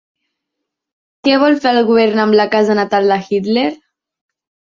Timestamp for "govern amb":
1.89-2.39